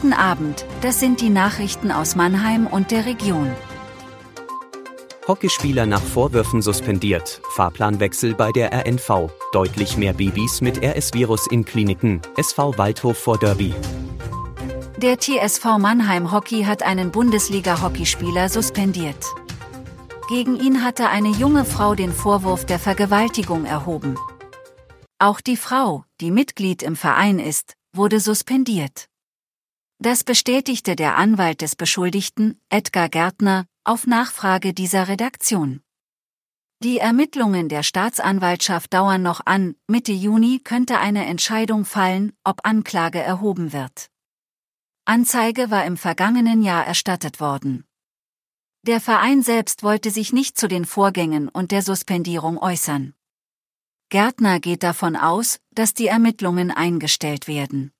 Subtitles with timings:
[0.00, 3.50] Guten Abend, das sind die Nachrichten aus Mannheim und der Region.
[5.26, 12.22] Hockeyspieler nach Vorwürfen suspendiert, Fahrplanwechsel bei der RNV, deutlich mehr Babys mit RS-Virus in Kliniken,
[12.36, 13.74] SV Waldhof vor Derby.
[14.98, 19.26] Der TSV Mannheim Hockey hat einen Bundesliga-Hockeyspieler suspendiert.
[20.28, 24.14] Gegen ihn hatte eine junge Frau den Vorwurf der Vergewaltigung erhoben.
[25.18, 29.08] Auch die Frau, die Mitglied im Verein ist, wurde suspendiert.
[30.00, 35.82] Das bestätigte der Anwalt des Beschuldigten, Edgar Gärtner, auf Nachfrage dieser Redaktion.
[36.80, 43.18] Die Ermittlungen der Staatsanwaltschaft dauern noch an, Mitte Juni könnte eine Entscheidung fallen, ob Anklage
[43.18, 44.08] erhoben wird.
[45.04, 47.84] Anzeige war im vergangenen Jahr erstattet worden.
[48.86, 53.14] Der Verein selbst wollte sich nicht zu den Vorgängen und der Suspendierung äußern.
[54.10, 57.92] Gärtner geht davon aus, dass die Ermittlungen eingestellt werden.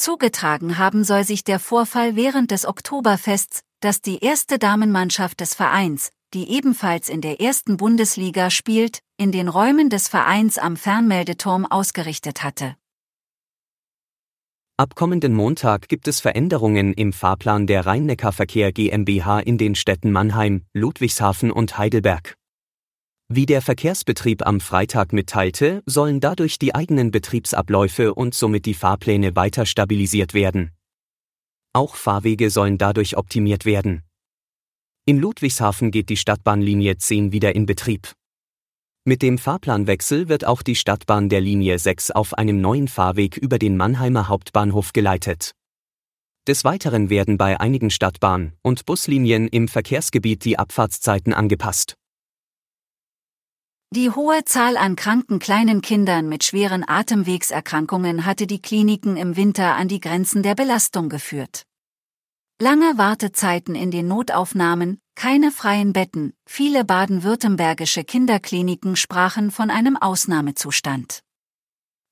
[0.00, 6.10] Zugetragen haben soll sich der Vorfall während des Oktoberfests, das die erste Damenmannschaft des Vereins,
[6.32, 12.42] die ebenfalls in der ersten Bundesliga spielt, in den Räumen des Vereins am Fernmeldeturm ausgerichtet
[12.42, 12.76] hatte.
[14.78, 20.64] Ab kommenden Montag gibt es Veränderungen im Fahrplan der Rhein-Neckar-Verkehr GmbH in den Städten Mannheim,
[20.72, 22.39] Ludwigshafen und Heidelberg.
[23.32, 29.36] Wie der Verkehrsbetrieb am Freitag mitteilte, sollen dadurch die eigenen Betriebsabläufe und somit die Fahrpläne
[29.36, 30.72] weiter stabilisiert werden.
[31.72, 34.02] Auch Fahrwege sollen dadurch optimiert werden.
[35.06, 38.12] In Ludwigshafen geht die Stadtbahnlinie 10 wieder in Betrieb.
[39.04, 43.60] Mit dem Fahrplanwechsel wird auch die Stadtbahn der Linie 6 auf einem neuen Fahrweg über
[43.60, 45.52] den Mannheimer Hauptbahnhof geleitet.
[46.48, 51.94] Des Weiteren werden bei einigen Stadtbahn- und Buslinien im Verkehrsgebiet die Abfahrtszeiten angepasst.
[53.92, 59.74] Die hohe Zahl an kranken kleinen Kindern mit schweren Atemwegserkrankungen hatte die Kliniken im Winter
[59.74, 61.64] an die Grenzen der Belastung geführt.
[62.60, 71.24] Lange Wartezeiten in den Notaufnahmen, keine freien Betten, viele baden-württembergische Kinderkliniken sprachen von einem Ausnahmezustand.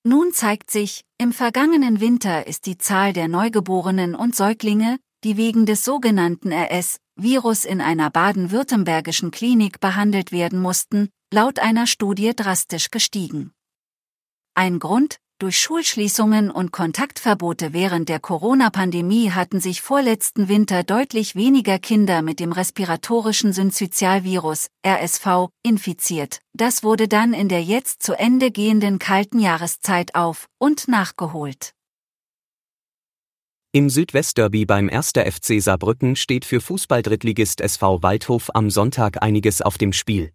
[0.03, 5.65] Nun zeigt sich, im vergangenen Winter ist die Zahl der Neugeborenen und Säuglinge, die wegen
[5.65, 13.53] des sogenannten RS-Virus in einer baden-württembergischen Klinik behandelt werden mussten, laut einer Studie drastisch gestiegen.
[14.55, 21.79] Ein Grund, durch Schulschließungen und Kontaktverbote während der Corona-Pandemie hatten sich vorletzten Winter deutlich weniger
[21.79, 26.41] Kinder mit dem respiratorischen Synzytialvirus, RSV, infiziert.
[26.55, 31.73] Das wurde dann in der jetzt zu Ende gehenden kalten Jahreszeit auf und nachgeholt.
[33.71, 35.13] Im Südwestderby beim 1.
[35.13, 40.33] FC Saarbrücken steht für Fußballdrittligist SV Waldhof am Sonntag einiges auf dem Spiel.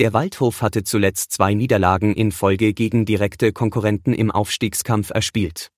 [0.00, 5.68] Der Waldhof hatte zuletzt zwei Niederlagen in Folge gegen direkte Konkurrenten im Aufstiegskampf erspielt.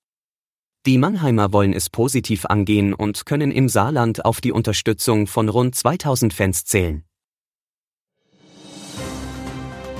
[0.86, 5.74] Die Mannheimer wollen es positiv angehen und können im Saarland auf die Unterstützung von rund
[5.74, 7.04] 2000 Fans zählen.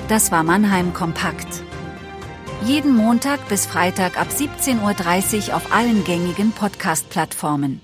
[0.09, 1.62] Das war Mannheim Kompakt.
[2.65, 7.83] Jeden Montag bis Freitag ab 17.30 Uhr auf allen gängigen Podcast-Plattformen.